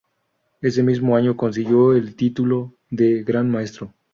[0.63, 3.93] Ese mismo año, consiguió en título de gran maestro.